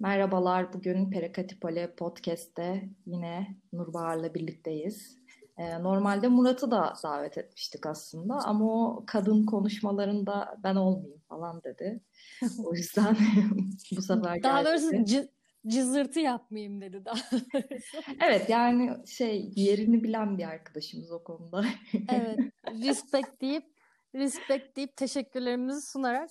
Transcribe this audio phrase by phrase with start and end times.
[0.00, 5.18] Merhabalar, bugün Perakatipole Podcast'te yine Nurbahar'la birlikteyiz.
[5.58, 12.00] Ee, normalde Murat'ı da davet etmiştik aslında ama o kadın konuşmalarında ben olmayayım falan dedi.
[12.64, 13.16] O yüzden
[13.96, 15.28] bu sefer Daha doğrusu cı-
[15.66, 17.46] cızırtı yapmayayım dedi daha doğrusu.
[18.20, 21.64] Evet yani şey yerini bilen bir arkadaşımız o konuda.
[22.08, 22.38] Evet,
[22.84, 23.64] respect deyip
[24.14, 26.30] respect deyip teşekkürlerimizi sunarak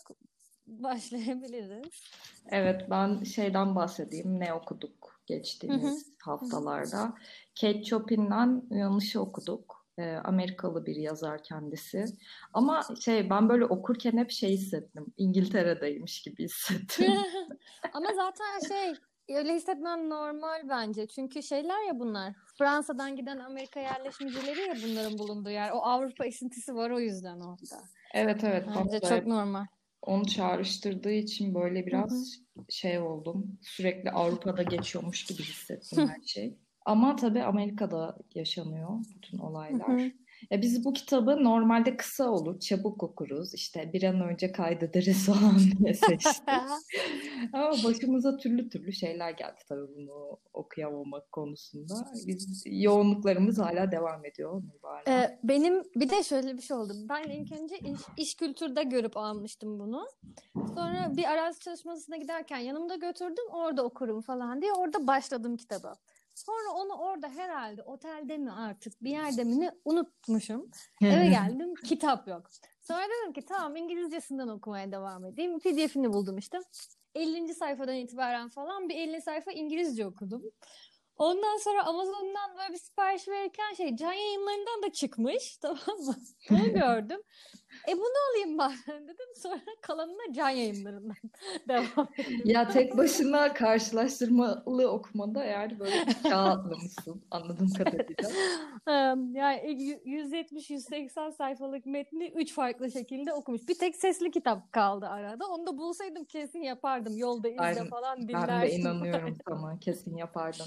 [0.68, 2.04] başlayabiliriz.
[2.50, 7.14] Evet ben şeyden bahsedeyim ne okuduk geçtiğimiz haftalarda.
[7.62, 9.86] Kate Chopin'den Uyanış'ı okuduk.
[9.98, 12.06] Ee, Amerikalı bir yazar kendisi.
[12.54, 15.06] Ama şey ben böyle okurken hep şey hissettim.
[15.18, 17.14] İngiltere'deymiş gibi hissettim.
[17.94, 18.94] Ama zaten şey
[19.38, 21.08] öyle hissetmen normal bence.
[21.08, 22.34] Çünkü şeyler ya bunlar.
[22.58, 25.72] Fransa'dan giden Amerika yerleşmecileri ya bunların bulunduğu yer.
[25.72, 27.84] O Avrupa esintisi var o yüzden orada.
[28.14, 29.66] Evet evet Bence çok normal.
[30.06, 32.66] Onu çağrıştırdığı için böyle Hı biraz hı.
[32.70, 33.60] şey oldum.
[33.62, 36.58] Sürekli Avrupa'da geçiyormuş gibi hissettim her şey.
[36.86, 39.38] Ama tabii Amerika'da yaşanıyor bütün
[39.72, 39.86] Hı olaylar.
[39.88, 40.12] hı.
[40.52, 43.54] Ya biz bu kitabı normalde kısa olur, çabuk okuruz.
[43.54, 46.44] İşte bir an önce kaydederiz falan diye seçtik.
[47.54, 51.94] Ama başımıza türlü türlü şeyler geldi tabii bunu okuyamamak konusunda.
[52.28, 54.64] Biz yoğunluklarımız hala devam ediyor.
[55.08, 56.94] Ee, benim bir de şöyle bir şey oldu.
[57.10, 60.08] Ben ilk önce iş, iş kültürde görüp almıştım bunu.
[60.56, 63.46] Sonra bir arazi çalışmasına giderken yanımda götürdüm.
[63.52, 64.74] Orada okurum falan diye.
[64.74, 65.96] Orada başladım kitaba.
[66.36, 70.72] Sonra onu orada herhalde otelde mi artık bir yerde mi ne unutmuşum.
[71.02, 72.50] Eve geldim kitap yok.
[72.82, 75.60] Sonra dedim ki tamam İngilizcesinden okumaya devam edeyim.
[75.60, 76.60] PDF'ini buldum işte.
[77.16, 77.54] 50.
[77.54, 80.44] sayfadan itibaren falan bir 50 sayfa İngilizce okudum.
[81.18, 86.16] Ondan sonra Amazon'dan böyle bir sipariş verirken şey can yayınlarından da çıkmış tamam mı?
[86.52, 87.22] Onu gördüm.
[87.88, 89.36] E bunu alayım bari dedim.
[89.36, 91.16] Sonra kalanına can yayınlarından
[91.68, 92.42] devam ettim.
[92.46, 98.30] Ya tek başına karşılaştırmalı okumada yani böyle atlamışsın anladığım kadarıyla.
[99.34, 99.58] Yani
[100.06, 103.68] 170-180 sayfalık metni 3 farklı şekilde okumuş.
[103.68, 105.46] Bir tek sesli kitap kaldı arada.
[105.48, 107.18] Onu da bulsaydım kesin yapardım.
[107.18, 107.88] Yolda izle Aynen.
[107.88, 110.66] falan Ben de inanıyorum sana kesin yapardın.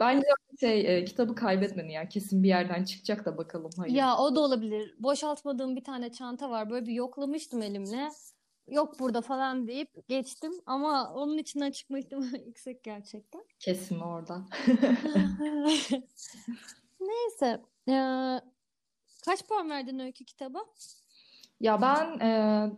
[0.00, 0.26] Bence
[0.60, 3.94] şey e, kitabı kaybetmedin ya kesin bir yerden çıkacak da bakalım hayır.
[3.94, 4.94] Ya o da olabilir.
[4.98, 6.70] Boşaltmadığım bir tane çanta var.
[6.70, 8.08] Böyle bir yoklamıştım elimle.
[8.68, 10.52] Yok burada falan deyip geçtim.
[10.66, 13.44] Ama onun içinden çıkma ihtimali yüksek gerçekten.
[13.58, 14.46] Kesin orada.
[17.00, 17.62] Neyse.
[17.88, 18.40] Ee,
[19.24, 20.58] kaç puan verdin öykü kitaba?
[21.60, 22.20] Ya ben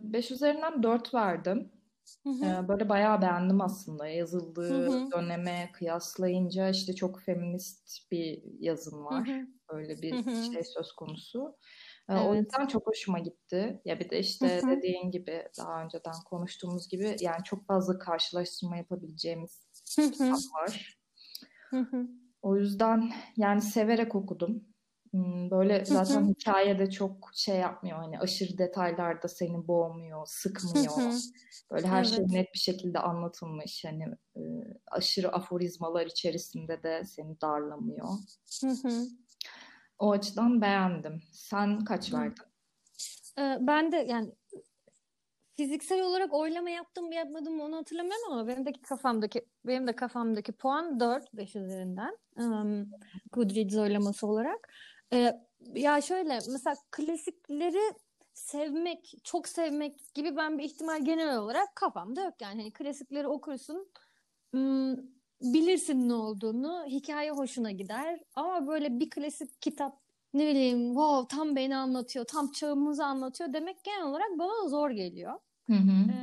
[0.01, 1.71] 5 üzerinden 4 verdim.
[2.27, 2.67] Hı hı.
[2.67, 4.07] Böyle bayağı beğendim aslında.
[4.69, 5.13] Hı Yazıldığı hı.
[5.15, 9.29] döneme kıyaslayınca işte çok feminist bir yazım Hı var.
[9.31, 9.47] hı.
[9.69, 10.51] Öyle Hı bir hı.
[10.53, 11.57] şey söz konusu.
[12.09, 12.35] E, o Evet.
[12.35, 13.81] yüzden çok hoşuma gitti.
[13.85, 14.77] Ya bir de Hı işte hı.
[14.77, 20.33] dediğin gibi daha önceden konuştuğumuz gibi yani çok fazla karşılaştırma yapabileceğimiz Hı hı.
[20.33, 20.97] kitap var.
[21.73, 22.07] Hı hı.
[22.41, 24.65] O yüzden yani severek okudum.
[25.11, 26.27] Hmm, Böyle zaten hı.
[26.27, 30.93] hikayede çok şey yapmıyor hani aşırı detaylarda seni boğmuyor, sıkmıyor.
[30.95, 31.17] hı.
[31.71, 32.31] Böyle her şey Evet.
[32.31, 33.85] net bir şekilde anlatılmış.
[33.85, 34.03] Hani
[34.35, 34.41] e,
[34.91, 38.07] aşırı aforizmalar içerisinde de seni darlamıyor.
[38.61, 39.07] Hı hı.
[39.99, 41.21] O açıdan beğendim.
[41.31, 42.17] Sen kaç Hı.
[42.17, 42.43] verdin?
[43.39, 44.31] Ee, ben de yani
[45.57, 49.95] fiziksel olarak oylama yaptım mı yapmadım mı onu hatırlamıyorum ama benim de kafamdaki benim de
[49.95, 52.17] kafamdaki puan 4 5 üzerinden.
[52.37, 52.89] Um,
[53.31, 54.73] Goodreads oylaması olarak.
[55.13, 55.33] Ee,
[55.75, 57.93] ya şöyle mesela klasikleri
[58.33, 62.61] sevmek, çok sevmek gibi ben bir ihtimal genel olarak kafamda yok yani.
[62.61, 63.91] Hani klasikleri okursun,
[64.53, 64.95] hmm,
[65.41, 70.01] bilirsin ne olduğunu, hikaye hoşuna gider ama böyle bir klasik kitap
[70.33, 75.33] ne bileyim wow tam beni anlatıyor, tam çağımızı anlatıyor demek genel olarak bana zor geliyor.
[75.67, 76.16] Hı hı.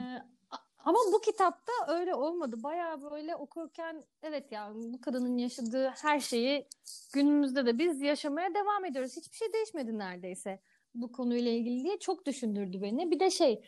[0.84, 2.62] Ama bu kitapta öyle olmadı.
[2.62, 6.68] Bayağı böyle okurken evet ya bu kadının yaşadığı her şeyi
[7.12, 9.16] günümüzde de biz yaşamaya devam ediyoruz.
[9.16, 10.60] Hiçbir şey değişmedi neredeyse
[10.94, 13.10] bu konuyla ilgili diye çok düşündürdü beni.
[13.10, 13.64] Bir de şey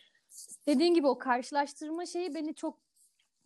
[0.67, 2.79] dediğin gibi o karşılaştırma şeyi beni çok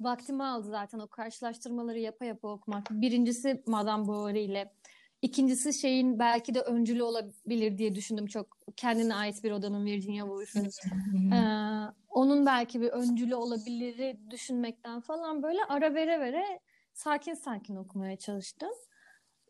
[0.00, 2.90] vaktimi aldı zaten o karşılaştırmaları yapa yapa okumak.
[2.90, 4.73] Birincisi Madame Bovary ile
[5.22, 8.58] İkincisi şeyin belki de öncülü olabilir diye düşündüm çok.
[8.76, 11.34] Kendine ait bir odanın Virginia hı.
[11.34, 16.61] Ee, onun belki bir öncülü olabiliri düşünmekten falan böyle ara vere vere
[16.93, 18.70] sakin sakin okumaya çalıştım.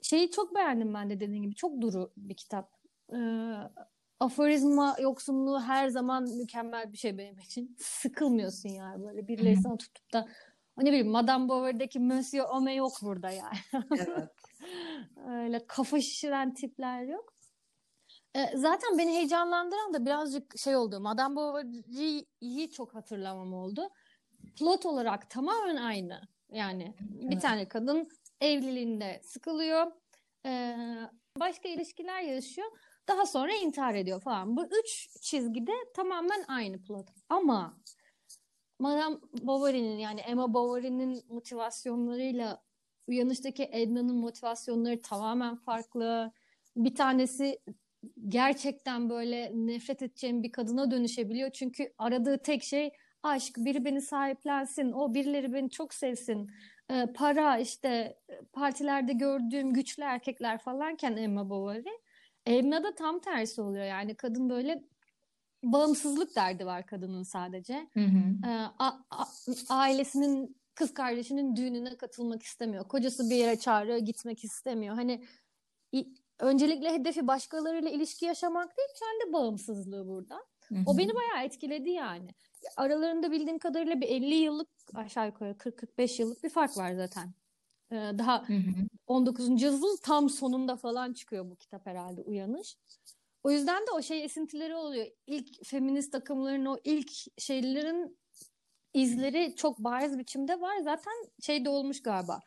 [0.03, 1.55] Şeyi çok beğendim ben de dediğim gibi.
[1.55, 2.71] Çok duru bir kitap.
[3.13, 3.55] Ee,
[4.21, 7.77] aforizma yoksunluğu her zaman mükemmel bir şey benim için.
[7.79, 9.29] Sıkılmıyorsun yani böyle.
[9.29, 10.29] Birileri sana tutup da
[10.79, 13.85] ne bileyim Madame Bovary'deki Monsieur Homme yok burada yani.
[13.91, 14.29] Evet.
[15.29, 17.35] Öyle kafa şişiren tipler yok.
[18.35, 21.01] E, zaten beni heyecanlandıran da birazcık şey oldu.
[21.01, 23.89] Madame Bovary'yi çok hatırlamam oldu.
[24.59, 26.21] Plot olarak tamamen aynı.
[26.53, 27.31] Yani evet.
[27.31, 28.09] bir tane kadın
[28.41, 29.93] evliliğinde sıkılıyor.
[30.47, 30.77] Ee,
[31.41, 32.69] başka ilişkiler yaşıyor.
[33.09, 34.57] Daha sonra intihar ediyor falan.
[34.57, 37.09] Bu üç çizgide tamamen aynı plot.
[37.29, 37.77] Ama
[38.79, 42.63] Madame Bovary'nin yani Emma Bovary'nin motivasyonlarıyla
[43.11, 46.33] Uyanış'taki Edna'nın motivasyonları tamamen farklı.
[46.77, 47.59] Bir tanesi
[48.29, 51.51] gerçekten böyle nefret edeceğim bir kadına dönüşebiliyor.
[51.51, 52.91] Çünkü aradığı tek şey
[53.23, 56.51] aşk, biri beni sahiplensin, o birileri beni çok sevsin.
[56.91, 58.19] Ee, para işte
[58.53, 61.85] partilerde gördüğüm güçlü erkekler falanken Emma Bovary.
[62.47, 63.85] Emma da tam tersi oluyor.
[63.85, 64.85] Yani kadın böyle
[65.63, 67.89] bağımsızlık derdi var kadının sadece.
[67.93, 68.47] Hı hı.
[68.47, 69.27] Ee, a- a-
[69.69, 72.89] ailesinin kız kardeşinin düğününe katılmak istemiyor.
[72.89, 74.95] Kocası bir yere çağırıyor, gitmek istemiyor.
[74.95, 75.25] Hani
[76.39, 80.47] öncelikle hedefi başkalarıyla ilişki yaşamak değil, kendi bağımsızlığı burada.
[80.87, 82.29] O beni bayağı etkiledi yani.
[82.77, 87.35] Aralarında bildiğim kadarıyla bir 50 yıllık aşağı yukarı 40-45 yıllık bir fark var zaten.
[87.93, 88.87] Ee, daha hı hı.
[89.07, 89.63] 19.
[89.63, 92.77] yüzyıl tam sonunda falan çıkıyor bu kitap herhalde Uyanış.
[93.43, 95.07] O yüzden de o şey esintileri oluyor.
[95.27, 98.19] İlk feminist takımların o ilk şeylerin
[98.95, 100.79] izleri çok bariz biçimde var.
[100.79, 102.41] Zaten şey de olmuş galiba.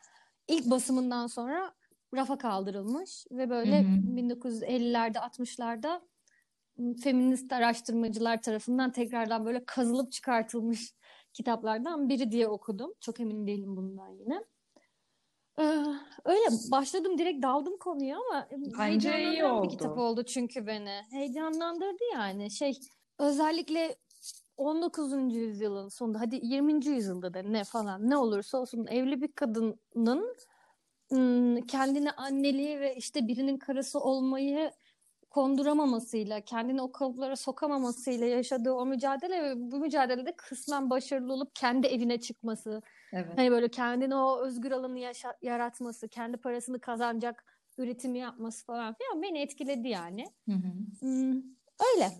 [0.48, 1.74] İlk basımından sonra
[2.14, 4.16] rafa kaldırılmış ve böyle hı hı.
[4.16, 6.00] 1950'lerde 60'larda
[7.02, 10.94] feminist araştırmacılar tarafından tekrardan böyle kazılıp çıkartılmış
[11.32, 12.94] kitaplardan biri diye okudum.
[13.00, 14.44] Çok emin değilim bundan yine.
[15.58, 15.62] Ee,
[16.24, 18.48] öyle başladım direkt daldım konuya ama
[18.78, 19.64] Bence iyi oldu.
[19.64, 21.02] bir kitap oldu çünkü beni.
[21.10, 22.50] Heyecanlandırdı yani.
[22.50, 22.78] Şey
[23.18, 23.96] özellikle
[24.56, 25.38] 19.
[25.38, 26.90] yüzyılın sonunda hadi 20.
[26.90, 30.36] yüzyılda da ne falan ne olursa olsun evli bir kadının
[31.68, 34.70] kendine anneliği ve işte birinin karısı olmayı
[35.30, 41.86] konduramamasıyla, kendini o kalıplara sokamamasıyla yaşadığı o mücadele ve bu mücadelede kısmen başarılı olup kendi
[41.86, 42.82] evine çıkması.
[43.12, 43.26] Evet.
[43.36, 47.44] Hani böyle kendini o özgür alanı yaşa- yaratması, kendi parasını kazanacak
[47.78, 50.24] üretimi yapması falan filan beni etkiledi yani.
[50.48, 50.72] Hı hı.
[51.00, 51.42] Hmm,
[51.94, 52.10] öyle.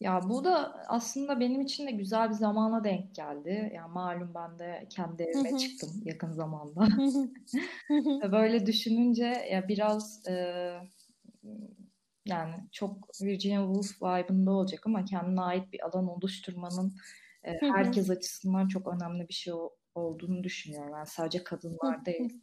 [0.00, 3.72] Ya bu da aslında benim için de güzel bir zamana denk geldi.
[3.74, 6.88] Yani malum ben de kendi evime çıktım yakın zamanda.
[8.32, 10.34] Böyle düşününce ya biraz e,
[12.26, 16.94] yani çok Virginia Woolf vibe'ında olacak ama kendine ait bir alan oluşturmanın
[17.44, 19.52] e, herkes açısından çok önemli bir şey
[19.94, 20.92] olduğunu düşünüyorum.
[20.92, 22.42] Yani sadece kadınlar değil,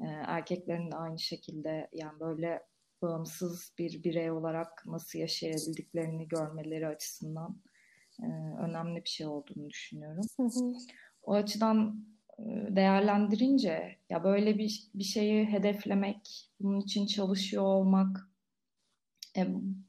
[0.00, 2.62] e, erkeklerin de aynı şekilde yani böyle
[3.06, 7.62] bağımsız bir birey olarak nasıl yaşayabildiklerini görmeleri açısından
[8.22, 8.26] e,
[8.60, 10.24] önemli bir şey olduğunu düşünüyorum.
[11.22, 12.06] O açıdan
[12.38, 12.42] e,
[12.76, 18.30] değerlendirince ya böyle bir bir şeyi hedeflemek, bunun için çalışıyor olmak,
[19.36, 19.46] e,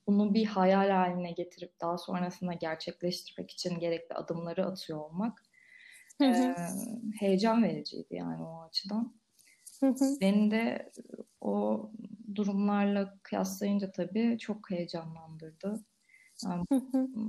[0.07, 5.43] bunu bir hayal haline getirip daha sonrasında gerçekleştirmek için gerekli adımları atıyor olmak
[6.21, 6.55] e,
[7.19, 9.17] heyecan vericiydi yani o açıdan.
[10.21, 10.91] Beni de
[11.41, 11.91] o
[12.35, 15.83] durumlarla kıyaslayınca tabii çok heyecanlandırdı.
[16.43, 16.65] Yani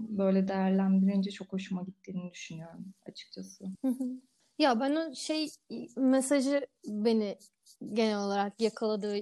[0.08, 3.64] böyle değerlendirince çok hoşuma gittiğini düşünüyorum açıkçası.
[4.58, 5.48] Ya ben o şey
[5.96, 7.38] mesajı beni
[7.92, 9.18] genel olarak yakaladığı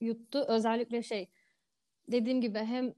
[0.00, 0.44] yuttu.
[0.48, 1.28] Özellikle şey
[2.08, 2.94] dediğim gibi hem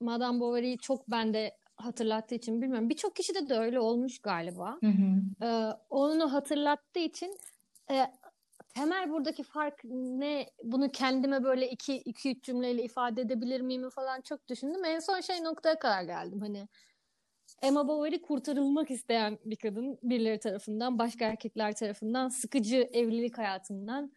[0.00, 2.88] Madame Bovary'yi çok bende hatırlattığı için bilmiyorum.
[2.88, 4.78] Birçok kişi de de öyle olmuş galiba.
[4.80, 5.44] Hı hı.
[5.46, 7.38] Ee, onu hatırlattığı için
[7.90, 8.06] e,
[8.78, 10.50] temel buradaki fark ne?
[10.62, 14.84] Bunu kendime böyle iki, iki üç cümleyle ifade edebilir miyim falan çok düşündüm.
[14.84, 16.40] En son şey noktaya kadar geldim.
[16.40, 16.68] Hani
[17.62, 24.12] Emma Bovary kurtarılmak isteyen bir kadın birileri tarafından, başka erkekler tarafından sıkıcı evlilik hayatından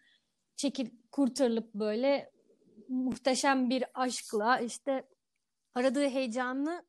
[0.55, 2.31] çekil kurtarılıp böyle
[2.87, 5.03] muhteşem bir aşkla işte
[5.75, 6.85] aradığı heyecanı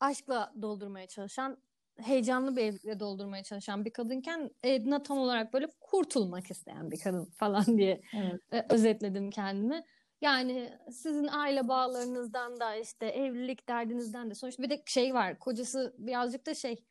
[0.00, 1.58] aşkla doldurmaya çalışan
[1.96, 7.24] heyecanlı bir evlilikle doldurmaya çalışan bir kadınken Edna tam olarak böyle kurtulmak isteyen bir kadın
[7.38, 8.40] falan diye evet.
[8.52, 9.82] E, özetledim kendimi.
[10.20, 15.94] Yani sizin aile bağlarınızdan da işte evlilik derdinizden de sonuçta bir de şey var kocası
[15.98, 16.84] birazcık da şey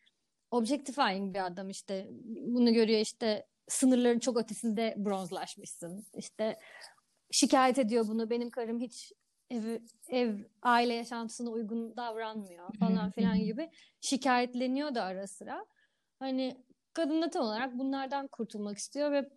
[0.51, 6.59] objectifying bir adam işte bunu görüyor işte sınırların çok ötesinde bronzlaşmışsın işte
[7.31, 9.11] şikayet ediyor bunu benim karım hiç
[9.49, 13.69] ev, ev aile yaşantısına uygun davranmıyor falan filan gibi
[14.01, 15.65] şikayetleniyor da ara sıra.
[16.19, 19.29] Hani kadın da tam olarak bunlardan kurtulmak istiyor ve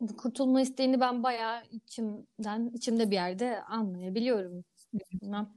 [0.00, 4.64] bu kurtulma isteğini ben bayağı içimden, içimde bir yerde anlayabiliyorum.
[4.92, 5.48] Bilmem.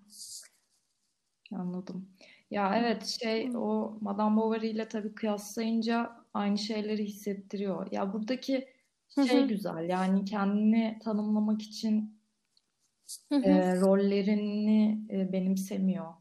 [1.53, 2.09] Anladım.
[2.51, 7.91] Ya evet şey o Madame Bovary ile tabii kıyaslayınca aynı şeyleri hissettiriyor.
[7.91, 8.67] Ya buradaki
[9.27, 12.18] şey güzel yani kendini tanımlamak için
[13.31, 16.13] e, rollerini e, benimsemiyor.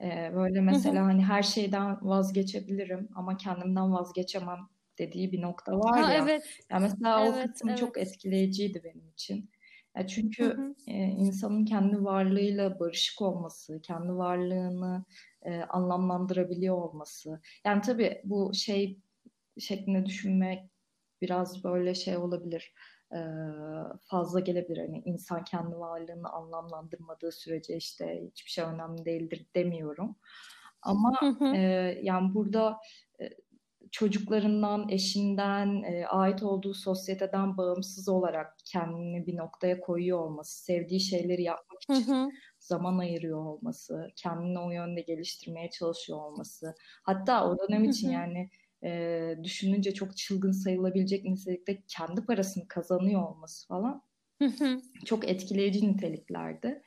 [0.00, 4.58] E, böyle mesela hani her şeyden vazgeçebilirim ama kendimden vazgeçemem
[4.98, 6.22] dediği bir nokta var ha, ya.
[6.24, 6.42] Evet.
[6.70, 7.78] Yani mesela evet, o kısım evet.
[7.78, 9.50] çok etkileyiciydi benim için.
[9.96, 10.74] Ya çünkü Hı hı.
[10.86, 15.04] e, insanın kendi varlığıyla barışık olması, kendi varlığını
[15.42, 17.40] e, anlamlandırabiliyor olması.
[17.64, 18.98] Yani tabii bu şey
[19.58, 20.70] şeklinde düşünmek
[21.22, 22.74] biraz böyle şey olabilir.
[24.00, 24.78] Fazla gelebilir.
[24.78, 30.16] Hani insan kendi varlığını anlamlandırmadığı sürece işte hiçbir şey önemli değildir demiyorum.
[30.82, 31.18] Ama
[31.56, 31.60] e,
[32.02, 32.78] yani burada
[33.20, 33.30] e,
[33.90, 41.42] çocuklarından, eşinden, e, ait olduğu sosyeteden bağımsız olarak kendini bir noktaya koyuyor olması, sevdiği şeyleri
[41.42, 42.30] yapmak için hı.
[42.58, 46.74] zaman ayırıyor olması, kendini o yönde geliştirmeye çalışıyor olması.
[47.02, 48.12] Hatta o dönem için hı.
[48.12, 48.50] yani
[48.84, 54.02] e, düşününce çok çılgın sayılabilecek nitelikte kendi parasını kazanıyor olması falan
[55.04, 56.82] çok etkileyici niteliklerdi.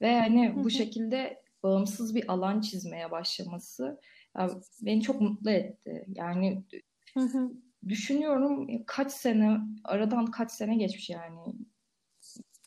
[0.00, 4.00] Ve hani bu şekilde bağımsız bir alan çizmeye başlaması
[4.38, 6.04] yani beni çok mutlu etti.
[6.08, 6.64] Yani
[7.88, 11.38] düşünüyorum kaç sene aradan kaç sene geçmiş yani.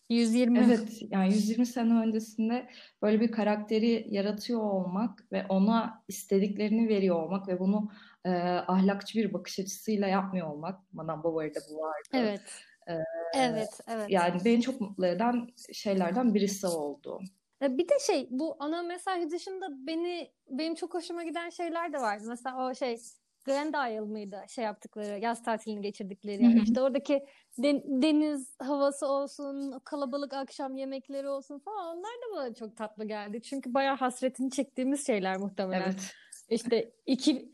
[0.10, 0.60] 120.
[0.60, 2.70] Evet yani 120 sene öncesinde
[3.02, 7.92] böyle bir karakteri yaratıyor olmak ve ona istediklerini veriyor olmak ve bunu
[8.26, 8.30] e,
[8.68, 10.94] ahlakçı bir bakış açısıyla yapmıyor olmak.
[10.94, 12.08] Madame Bovary'de bu vardı.
[12.14, 12.42] Evet.
[12.88, 12.94] Ee,
[13.36, 14.10] Evet, evet.
[14.10, 17.20] Yani beni çok mutlu eden şeylerden birisi oldu.
[17.62, 22.24] Bir de şey bu ana mesaj dışında beni benim çok hoşuma giden şeyler de vardı.
[22.28, 22.98] Mesela o şey
[23.46, 26.64] Grand Isle mıydı şey yaptıkları yaz tatilini geçirdikleri hı.
[26.64, 27.26] İşte oradaki
[27.58, 33.42] den- deniz havası olsun, kalabalık akşam yemekleri olsun falan onlar da bana çok tatlı geldi.
[33.42, 35.82] Çünkü bayağı hasretini çektiğimiz şeyler muhtemelen.
[35.82, 36.14] Evet.
[36.50, 37.52] İşte iki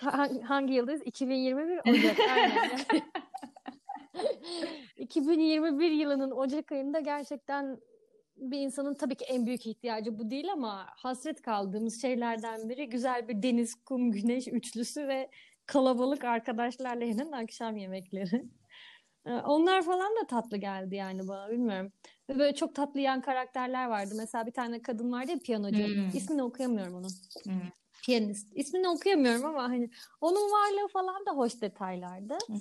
[0.00, 1.02] ha- hangi yıldayız?
[1.04, 2.20] 2021 Ocak.
[2.30, 2.52] Aynen.
[2.94, 3.02] Yani.
[4.96, 7.78] 2021 yılının Ocak ayında gerçekten
[8.40, 13.28] bir insanın tabii ki en büyük ihtiyacı bu değil ama hasret kaldığımız şeylerden biri güzel
[13.28, 15.30] bir deniz, kum, güneş üçlüsü ve
[15.66, 18.44] kalabalık arkadaşlarla yenen akşam yemekleri.
[19.26, 21.92] Ee, Onlar falan da tatlı geldi yani bana bilmiyorum.
[22.30, 24.14] Ve böyle çok tatlı yan karakterler vardı.
[24.16, 25.86] Mesela bir tane kadın vardı ya piyanocu.
[25.86, 26.08] Hmm.
[26.14, 27.10] İsmini okuyamıyorum onun.
[27.44, 27.60] Hmm.
[28.04, 28.52] Piyanist.
[28.54, 29.90] İsmini okuyamıyorum ama hani
[30.20, 32.34] onun varlığı falan da hoş detaylardı.
[32.34, 32.54] Hı.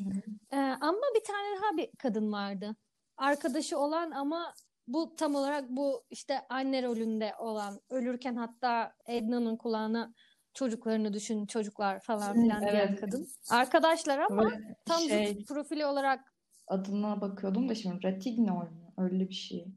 [0.52, 2.76] Ee, ama bir tane daha bir kadın vardı.
[3.18, 4.54] Arkadaşı olan ama
[4.88, 10.14] bu tam olarak bu işte anne rolünde olan ölürken hatta Edna'nın kulağına
[10.54, 13.02] çocuklarını düşün çocuklar falan filan diyen evet.
[13.02, 13.28] kadın.
[13.50, 16.34] Arkadaşlar ama Böyle tam şey profili olarak
[16.68, 18.94] adına bakıyordum da şimdi Ratignol mu?
[18.98, 19.68] Öyle bir şey.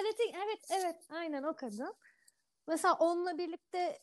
[0.00, 0.16] evet
[0.46, 1.94] evet evet aynen o kadın.
[2.68, 3.98] Mesela onunla birlikte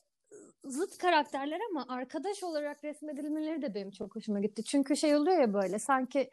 [0.64, 4.64] zıt karakterler ama arkadaş olarak resmedilmeleri de benim çok hoşuma gitti.
[4.64, 6.30] Çünkü şey oluyor ya böyle sanki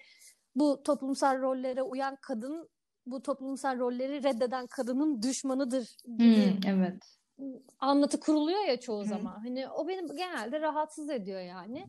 [0.55, 2.69] bu toplumsal rollere uyan kadın
[3.07, 7.19] bu toplumsal rolleri reddeden kadının düşmanıdır gibi Hmm, evet.
[7.81, 9.09] anlatı kuruluyor ya çoğu Hı.
[9.09, 9.41] zaman.
[9.45, 11.87] Hani o beni genelde rahatsız ediyor yani.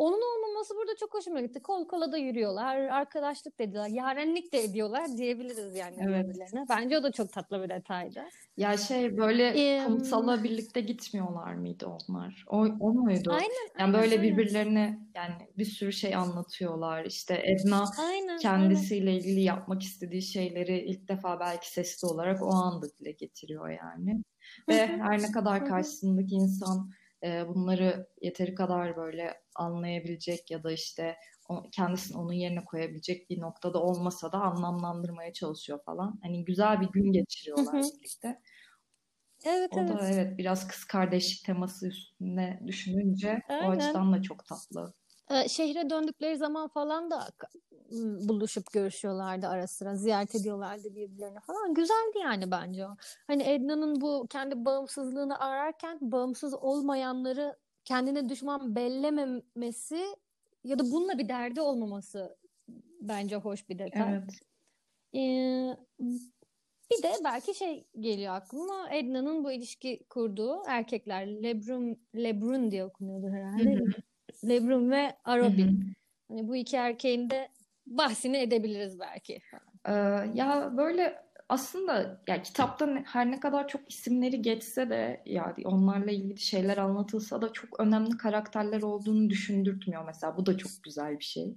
[0.00, 1.62] Onun olmaması burada çok hoşuma gitti.
[1.62, 6.24] Kol kola da yürüyorlar, arkadaşlık da ediyorlar, yarenlik de ediyorlar diyebiliriz yani Evet.
[6.24, 6.66] birbirlerine.
[6.68, 8.22] Bence o da çok tatlı bir detaydı.
[8.56, 12.44] Ya şey böyle Em, kumsala birlikte gitmiyorlar mıydı onlar?
[12.48, 13.30] O, o muydu?
[13.30, 14.22] Aynen, Yani aynen, böyle aynen.
[14.22, 17.04] birbirlerine yani bir sürü şey anlatıyorlar.
[17.04, 18.38] İşte Edna Aynen, aynen.
[18.38, 24.22] kendisiyle ilgili yapmak istediği şeyleri ilk defa belki sesli olarak o anda dile getiriyor yani.
[24.68, 26.90] Ve her ne kadar karşısındaki insan
[27.24, 31.16] e, bunları yeteri kadar böyle anlayabilecek ya da işte
[31.48, 36.18] o, kendisini onun yerine koyabilecek bir noktada olmasa da anlamlandırmaya çalışıyor falan.
[36.22, 38.40] Hani güzel bir gün geçiriyorlar birlikte.
[39.44, 39.88] Evet, O evet.
[39.88, 43.70] da evet biraz kız kardeşlik teması üstüne düşününce o Aynen.
[43.70, 44.94] açıdan da çok tatlı.
[45.48, 47.28] Şehre döndükleri zaman falan da
[48.28, 49.96] buluşup görüşüyorlardı ara sıra.
[49.96, 51.74] Ziyaret ediyorlardı birbirlerine falan.
[51.74, 52.96] Güzeldi yani bence o.
[53.26, 60.16] Hani Edna'nın bu kendi bağımsızlığını ararken bağımsız olmayanları kendine düşman bellememesi
[60.64, 62.36] ya da bununla bir derdi olmaması
[63.00, 64.12] bence hoş bir detay.
[64.12, 64.30] Evet.
[65.14, 65.76] Ee,
[66.90, 68.90] bir de belki şey geliyor aklıma.
[68.90, 73.74] Edna'nın bu ilişki kurduğu erkekler Lebrun Lebrun diye okunuyordu herhalde.
[73.74, 73.84] Hı
[74.48, 75.16] Lebrun ve
[75.46, 75.70] hı.
[76.28, 77.48] Hani bu iki erkeğin de
[77.86, 79.40] bahsini edebiliriz belki.
[79.88, 79.92] Ee,
[80.34, 86.10] ya böyle aslında ya kitapta ne- her ne kadar çok isimleri geçse de yani onlarla
[86.10, 90.36] ilgili şeyler anlatılsa da çok önemli karakterler olduğunu düşündürtmüyor mesela.
[90.36, 91.54] Bu da çok güzel bir şey.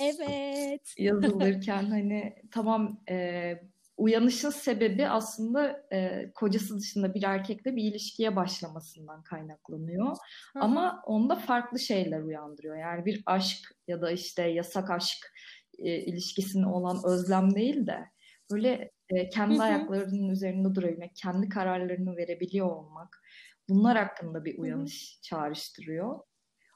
[0.00, 0.94] Evet.
[0.98, 3.54] Yazılırken hani tamam e,
[3.96, 10.06] uyanışın sebebi aslında e, kocası dışında bir erkekle bir ilişkiye başlamasından kaynaklanıyor.
[10.06, 10.62] Hı hı.
[10.64, 12.76] Ama onda farklı şeyler uyandırıyor.
[12.76, 13.58] Yani bir aşk
[13.88, 15.32] ya da işte yasak aşk
[15.78, 18.04] e, ilişkisine olan özlem değil de
[18.50, 19.62] böyle e, kendi Hı hı.
[19.62, 23.22] ayaklarının üzerinde durabilmek, kendi kararlarını verebiliyor olmak
[23.68, 26.20] bunlar hakkında bir uyanış çağrıştırıyor.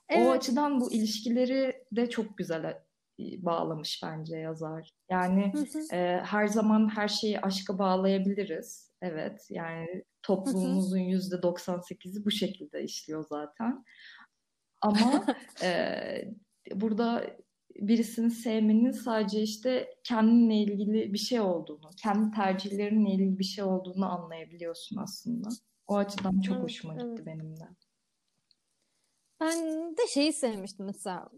[0.08, 0.26] Evet.
[0.26, 2.82] O açıdan bu ilişkileri de çok güzel
[3.18, 4.90] bağlamış bence yazar.
[5.10, 5.52] Yani
[5.92, 8.92] e, her zaman her şeyi aşka bağlayabiliriz.
[9.02, 13.84] Evet yani toplumumuzun yüzde 98'i bu şekilde işliyor zaten.
[14.80, 15.26] Ama
[15.62, 16.00] e,
[16.74, 17.24] burada
[17.76, 24.12] birisini sevmenin sadece işte kendinle ilgili bir şey olduğunu, kendi tercihlerinle ilgili bir şey olduğunu
[24.12, 25.48] anlayabiliyorsun aslında.
[25.86, 27.26] O açıdan çok evet, hoşuma gitti evet.
[27.26, 27.64] benim de.
[29.40, 29.56] Ben
[29.96, 31.28] de şeyi sevmiştim mesela.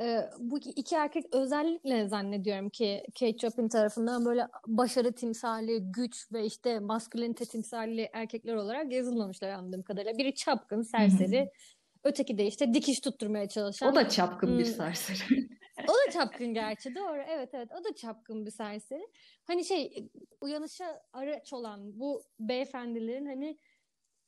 [0.00, 6.46] Ee, bu iki erkek özellikle zannediyorum ki Kate Chopin tarafından böyle başarı timsali, güç ve
[6.46, 10.18] işte maskülenite timsali erkekler olarak yazılmamışlar anladığım kadarıyla.
[10.18, 11.50] Biri çapkın, serseri,
[12.04, 13.92] öteki de işte dikiş tutturmaya çalışan.
[13.92, 14.58] O da çapkın hmm.
[14.58, 15.48] bir serseri.
[15.88, 17.22] o da çapkın gerçi doğru.
[17.28, 19.08] Evet evet o da çapkın bir serseri.
[19.44, 20.08] Hani şey
[20.40, 23.58] uyanışa araç olan bu beyefendilerin hani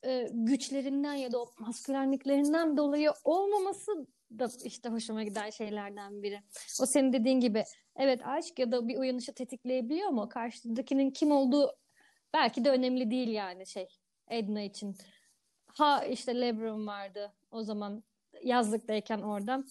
[0.05, 4.07] e, güçlerinden ya da maskülenliklerinden dolayı olmaması
[4.39, 6.41] da işte hoşuma giden şeylerden biri.
[6.81, 7.63] O senin dediğin gibi
[7.95, 11.71] evet aşk ya da bir uyanışı tetikleyebiliyor ama karşıdakinin kim olduğu
[12.33, 13.87] belki de önemli değil yani şey
[14.29, 14.95] Edna için.
[15.67, 18.03] Ha işte Lebron vardı o zaman
[18.43, 19.63] yazlıktayken orada.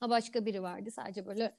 [0.00, 1.56] Ha başka biri vardı sadece böyle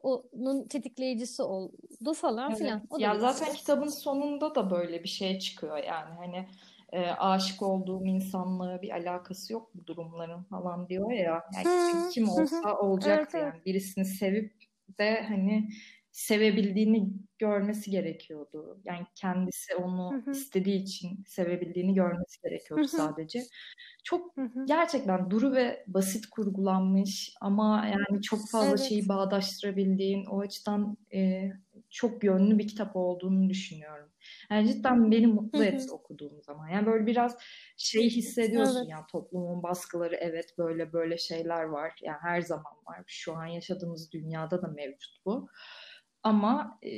[0.00, 2.58] onun tetikleyicisi oldu falan evet.
[2.58, 2.82] filan.
[2.90, 6.48] O ya zaten kitabın sonunda da böyle bir şey çıkıyor yani hani
[6.92, 11.44] e, aşık olduğum insanla bir alakası yok bu durumların falan diyor ya.
[11.54, 14.52] Yani kim olsa olacak evet, yani birisini sevip
[14.98, 15.68] de hani
[16.12, 18.80] sevebildiğini görmesi gerekiyordu.
[18.84, 23.42] Yani kendisi onu istediği için sevebildiğini görmesi gerekiyordu sadece.
[24.04, 24.34] Çok
[24.64, 28.80] gerçekten duru ve basit kurgulanmış ama yani çok fazla evet.
[28.80, 31.50] şeyi bağdaştırabildiğin o açıdan e,
[31.90, 34.11] çok yönlü bir kitap olduğunu düşünüyorum.
[34.50, 36.68] Yani cidden beni mutlu etti okuduğum zaman.
[36.68, 37.36] Yani böyle biraz
[37.76, 38.88] şey hissediyorsun evet.
[38.88, 41.92] yani toplumun baskıları evet böyle böyle şeyler var.
[42.02, 43.02] Yani her zaman var.
[43.06, 45.48] Şu an yaşadığımız dünyada da mevcut bu.
[46.22, 46.90] Ama e,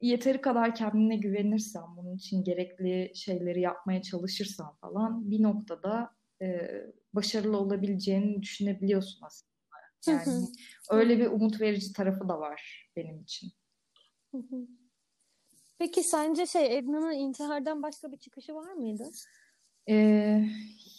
[0.00, 6.10] yeteri kadar kendine güvenirsen, bunun için gerekli şeyleri yapmaya çalışırsan falan bir noktada
[6.42, 6.68] e,
[7.12, 9.52] başarılı olabileceğini düşünebiliyorsun aslında.
[10.06, 10.46] Yani
[10.90, 13.52] öyle bir umut verici tarafı da var benim için.
[15.82, 19.10] Peki sence şey Edna'nın intihardan başka bir çıkışı var mıydı?
[19.88, 20.44] Ee,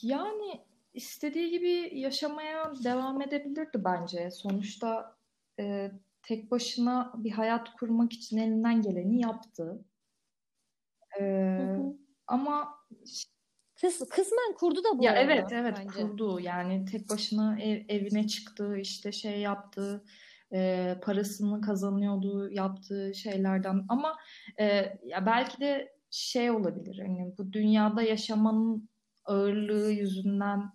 [0.01, 0.61] yani
[0.93, 4.31] istediği gibi yaşamaya devam edebilirdi bence.
[4.31, 5.15] Sonuçta
[5.59, 5.91] e,
[6.21, 9.85] tek başına bir hayat kurmak için elinden geleni yaptı.
[11.19, 11.97] Ee, hı hı.
[12.27, 12.75] Ama
[13.75, 16.01] Kıs, kısmen kurdu da bu ya arada, evet evet bence.
[16.01, 20.05] kurdu yani tek başına ev, evine çıktı işte şey yaptı
[20.53, 24.17] e, parasını kazanıyordu yaptığı şeylerden ama
[24.59, 24.65] e,
[25.03, 28.89] ya belki de şey olabilir hani bu dünyada yaşamanın
[29.25, 30.71] ağırlığı yüzünden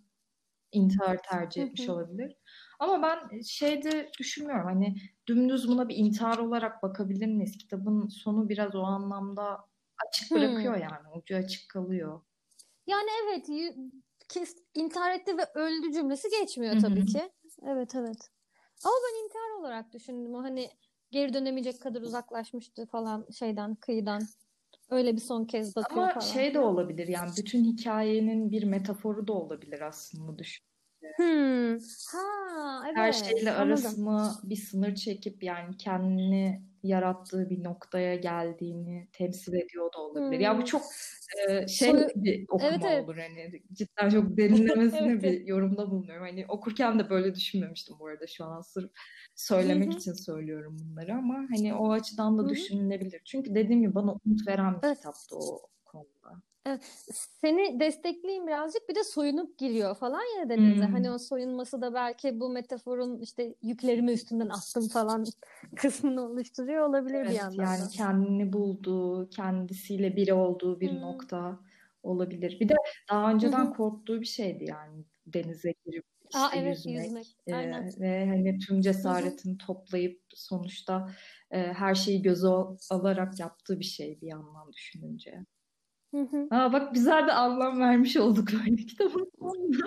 [0.73, 2.37] intihar tercih etmiş olabilir.
[2.79, 7.59] Ama ben şeyde düşünmüyorum hani dümdüz buna bir intihar olarak bakabilir miyiz?
[7.59, 9.65] Kitabın sonu biraz o anlamda
[10.07, 10.83] açık bırakıyor hmm.
[10.83, 12.21] yani ucu açık kalıyor.
[12.87, 13.49] Yani evet
[14.75, 17.31] intihar etti ve öldü cümlesi geçmiyor tabii ki.
[17.67, 18.31] Evet evet.
[18.85, 20.35] Ama ben intihar olarak düşündüm.
[20.35, 20.71] O hani
[21.11, 24.23] geri dönemeyecek kadar uzaklaşmıştı falan şeyden, kıyıdan.
[24.91, 26.25] Öyle bir son kez bakıyor Ama falan.
[26.25, 30.65] şey de olabilir yani bütün hikayenin bir metaforu da olabilir aslında düşün.
[31.17, 31.79] Hmm.
[32.13, 32.97] Ha, evet.
[32.97, 40.01] Her şeyle arasını bir sınır çekip yani kendini yarattığı bir noktaya geldiğini temsil ediyor da
[40.01, 40.37] olabilir.
[40.37, 40.41] Hmm.
[40.41, 40.83] Ya bu çok
[41.49, 42.09] e, şey Soy...
[42.15, 43.05] bir okuma evet, evet.
[43.05, 45.23] olur hani cidden çok derinlemesine evet.
[45.23, 46.27] bir yorumda bulunuyorum.
[46.27, 48.91] Hani okurken de böyle düşünmemiştim bu arada şu an sırf
[49.35, 52.51] söylemek için söylüyorum bunları ama hani o açıdan da Hı-hı.
[52.51, 53.23] düşünülebilir.
[53.25, 54.97] Çünkü dediğim gibi bana umut veren bir evet.
[54.97, 56.43] kitaptı o konuda.
[56.67, 56.81] Evet,
[57.41, 60.87] seni destekleyeyim birazcık bir de soyunup giriyor falan ya denize.
[60.87, 60.93] Hmm.
[60.93, 65.25] Hani o soyunması da belki bu metaforun işte yüklerimi üstünden attım falan
[65.77, 67.65] kısmını oluşturuyor olabilir evet, bir yandan.
[67.65, 67.89] Yani da.
[67.89, 71.01] kendini bulduğu, kendisiyle biri olduğu bir hmm.
[71.01, 71.61] nokta
[72.03, 72.61] olabilir.
[72.61, 72.75] Bir de
[73.11, 73.73] daha önceden hmm.
[73.73, 77.05] korktuğu bir şeydi yani denize girip işte Aa, evet, yüzmek.
[77.05, 77.27] yüzmek.
[77.53, 77.83] Aynen.
[77.83, 79.59] Ee, ve hani tüm cesaretini hmm.
[79.59, 81.11] toplayıp sonuçta
[81.51, 82.49] e, her şeyi göze
[82.91, 85.45] alarak yaptığı bir şey bir yandan düşününce.
[86.11, 86.49] Hı hı.
[86.51, 89.31] Aa, bak güzel bir anlam vermiş olduk böyle kitabın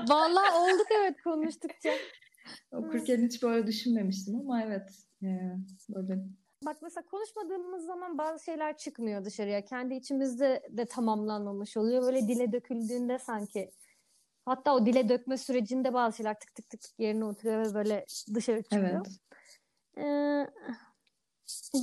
[0.10, 1.90] Vallahi olduk evet konuştukça.
[2.72, 4.90] Okurken hiç böyle düşünmemiştim ama evet
[5.24, 5.28] e,
[5.90, 6.20] böyle.
[6.66, 9.66] Bak mesela konuşmadığımız zaman bazı şeyler çıkmıyor dışarıya.
[9.66, 12.02] Kendi içimizde de tamamlanmamış oluyor.
[12.02, 13.72] Böyle dile döküldüğünde sanki
[14.46, 18.64] hatta o dile dökme sürecinde bazı şeyler tık tık tık yerine oturuyor ve böyle dışarı
[18.64, 19.06] çıkıyor.
[19.06, 19.20] Evet.
[19.98, 20.48] Ee,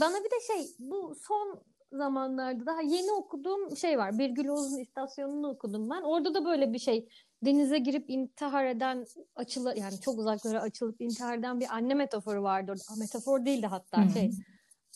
[0.00, 4.18] bana bir de şey bu son zamanlarda daha yeni okuduğum şey var.
[4.18, 6.02] Birgül Oğuz'un istasyonunu okudum ben.
[6.02, 7.08] Orada da böyle bir şey
[7.44, 12.72] denize girip intihar eden açılı yani çok uzaklara açılıp intihar eden bir anne metaforu vardı
[12.72, 13.00] orada.
[13.00, 14.30] Metafor değildi hatta şey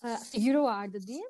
[0.05, 1.29] e, figürü vardı diyeyim.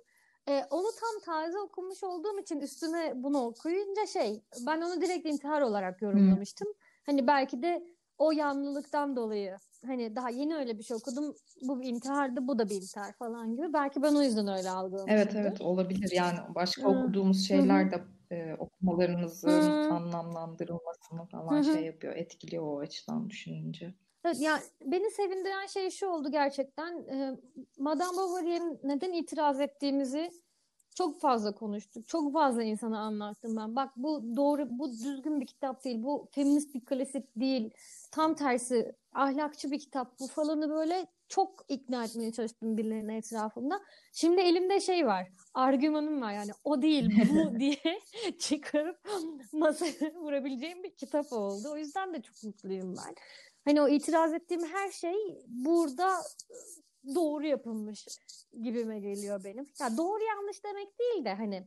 [0.48, 5.60] E, onu tam taze okumuş olduğum için üstüne bunu okuyunca şey ben onu direkt intihar
[5.60, 6.68] olarak yorumlamıştım.
[7.06, 7.86] Hani belki de
[8.18, 11.34] o yanlılıktan dolayı hani daha yeni öyle bir şey okudum.
[11.62, 13.72] Bu bir intihardı, bu da bir intihar falan gibi.
[13.72, 15.18] Belki ben o yüzden öyle algılamıştım.
[15.18, 16.10] Evet evet olabilir.
[16.12, 16.96] Yani başka hmm.
[16.96, 19.92] okuduğumuz şeyler de e, okumalarımızın hmm.
[19.92, 21.74] anlamlandırılmasını falan hmm.
[21.74, 23.94] şey yapıyor, etkiliyor o açıdan düşününce.
[24.24, 26.98] Evet, yani beni sevindiren şey şu oldu gerçekten.
[26.98, 27.36] E,
[27.78, 30.30] Madame Bovary'e neden itiraz ettiğimizi
[30.94, 32.08] çok fazla konuştuk.
[32.08, 33.76] Çok fazla insana anlattım ben.
[33.76, 36.02] Bak bu doğru, bu düzgün bir kitap değil.
[36.02, 37.70] Bu feminist bir klasik değil.
[38.10, 43.80] Tam tersi ahlakçı bir kitap bu falanı böyle çok ikna etmeye çalıştım birilerinin etrafında.
[44.12, 45.28] Şimdi elimde şey var.
[45.54, 48.00] Argümanım var yani o değil bu diye
[48.38, 48.98] çıkarıp
[49.52, 51.68] masaya vurabileceğim bir kitap oldu.
[51.72, 53.14] O yüzden de çok mutluyum ben.
[53.64, 56.16] Hani o itiraz ettiğim her şey burada
[57.14, 58.06] doğru yapılmış
[58.62, 59.68] gibime geliyor benim.
[59.80, 61.66] Ya doğru yanlış demek değil de hani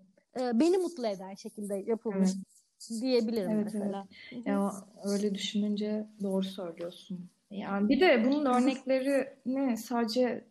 [0.59, 3.01] beni mutlu eden şekilde yapılmış evet.
[3.01, 4.07] diyebilirim evet, mesela.
[4.31, 4.47] Evet.
[4.47, 4.71] Ya
[5.03, 7.29] öyle düşününce doğru söylüyorsun.
[7.57, 10.47] Yani bir de bunun örneklerini sadece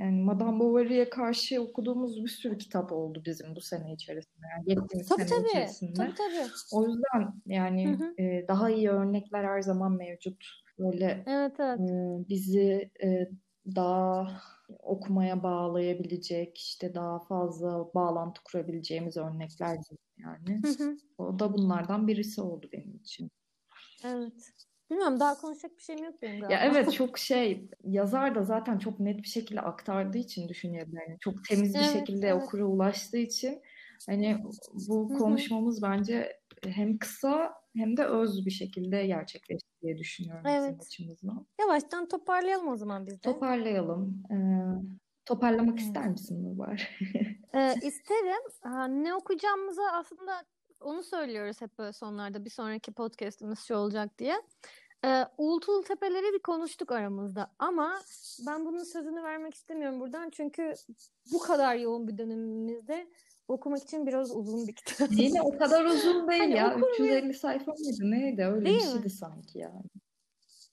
[0.00, 4.46] yani Madame Bovary'e karşı okuduğumuz bir sürü kitap oldu bizim bu sene içerisinde.
[4.56, 5.48] Yani geçtiğimiz tabii, sene tabii.
[5.48, 5.94] içerisinde.
[5.94, 6.50] Tabii tabii.
[6.72, 8.22] O yüzden yani hı hı.
[8.22, 10.44] E, daha iyi örnekler her zaman mevcut.
[10.78, 11.80] Böyle evet, evet.
[11.80, 13.28] E, bizi e,
[13.76, 14.40] daha
[14.78, 19.78] okumaya bağlayabilecek, işte daha fazla bağlantı kurabileceğimiz örnekler
[20.16, 20.62] yani.
[20.62, 20.96] Hı hı.
[21.18, 23.30] O da bunlardan birisi oldu benim için.
[24.04, 24.52] Evet.
[24.90, 26.52] Bilmiyorum daha konuşacak bir şeyim yok benim galiba.
[26.52, 30.92] Ya evet çok şey yazar da zaten çok net bir şekilde aktardığı için düşünüyorum.
[31.20, 32.42] çok temiz bir evet, şekilde evet.
[32.42, 33.62] okura ulaştığı için
[34.06, 34.38] hani
[34.88, 40.80] bu konuşmamız bence hem kısa hem de öz bir şekilde gerçekleşti diye düşünüyorum evet.
[40.86, 41.46] açımızdan.
[41.60, 43.18] Yavaştan toparlayalım o zaman biz de.
[43.18, 44.22] Toparlayalım.
[44.30, 44.36] Ee,
[45.24, 46.98] toparlamak ister misin Nubar?
[47.54, 48.42] ee, isterim.
[49.04, 50.44] ne okuyacağımızı aslında
[50.84, 54.42] onu söylüyoruz hep böyle sonlarda bir sonraki podcastımız şu olacak diye.
[55.04, 58.00] Ee, Uğultulu Tepeleri bir konuştuk aramızda ama
[58.46, 60.74] ben bunun sözünü vermek istemiyorum buradan çünkü
[61.32, 63.06] bu kadar yoğun bir dönemimizde
[63.48, 65.08] okumak için biraz uzun bir kitap.
[65.12, 66.76] Yine o kadar uzun değil hani ya.
[66.92, 67.34] 350 mi?
[67.34, 69.10] sayfa mıydı neydi öyle değil bir şeydi mi?
[69.10, 69.82] sanki yani.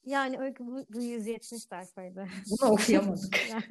[0.05, 2.27] Yani öykü bu, bu 170 sayfaydı.
[2.49, 3.49] Bunu okuyamadık.
[3.49, 3.63] yani,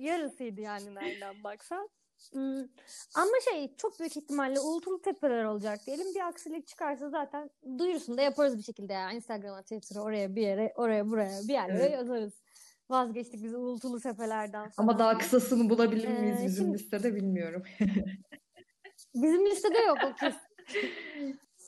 [0.04, 1.88] yarısıydı yani nereden baksan.
[2.32, 2.60] Hmm.
[3.14, 6.14] Ama şey çok büyük ihtimalle Uğultulu Tepeler olacak diyelim.
[6.14, 9.16] Bir aksilik çıkarsa zaten duyurusunu da yaparız bir şekilde yani.
[9.16, 11.92] Instagram'a, Twitter'a, oraya bir yere, oraya buraya bir yerlere evet.
[11.92, 12.42] yazarız.
[12.90, 14.70] Vazgeçtik biz Uğultulu Tepeler'den.
[14.76, 16.78] Ama daha kısasını bulabilir miyiz ee, bizim şimdi...
[16.78, 17.62] listede bilmiyorum.
[19.14, 20.40] bizim listede yok o kesin.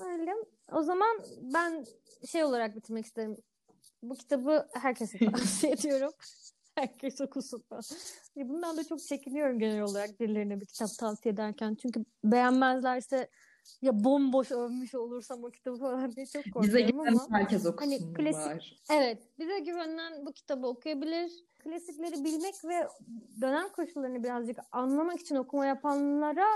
[0.11, 0.33] Öyle.
[0.73, 1.85] O zaman ben
[2.27, 3.37] şey olarak bitirmek isterim.
[4.03, 6.13] Bu kitabı herkese tavsiye ediyorum.
[6.79, 7.83] Herkes okusun falan.
[8.37, 11.77] Bundan da çok çekiniyorum genel olarak birilerine bir kitap tavsiye ederken.
[11.83, 13.29] Çünkü beğenmezlerse
[13.83, 17.39] ya bomboş övmüş olursam o kitabı falan diye çok korkuyorum bize güvenen ama.
[17.39, 18.81] herkes okusun hani klasik, var.
[18.91, 19.23] Evet.
[19.39, 21.33] Bize güvenen bu kitabı okuyabilir.
[21.59, 22.89] Klasikleri bilmek ve
[23.41, 26.47] dönem koşullarını birazcık anlamak için okuma yapanlara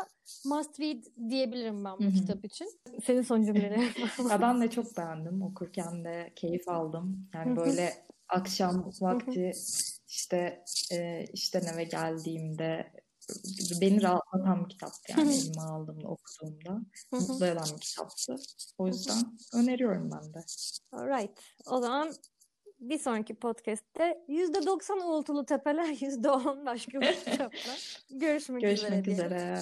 [0.44, 2.12] must read diyebilirim ben bu Hı-hı.
[2.12, 2.68] kitap için.
[3.04, 3.80] Senin son cümleleri.
[4.30, 5.42] ya ben de çok beğendim.
[5.42, 7.28] Okurken de keyif aldım.
[7.34, 7.92] Yani böyle
[8.28, 9.52] akşam vakti
[10.12, 12.92] işte e, işten eve geldiğimde
[13.80, 16.80] beni rahatlatan bir kitaptı yani elime aldığımda okuduğumda.
[17.12, 18.36] Mutlu eden bir kitaptı.
[18.78, 20.44] O yüzden öneriyorum ben de.
[20.92, 21.30] Alright.
[21.66, 22.14] O zaman
[22.80, 27.72] bir sonraki podcast'te %90 uğultulu tepeler, %10 başka bir kitapla.
[28.10, 29.26] Görüşmek, Görüşmek üzere.
[29.26, 29.58] üzere.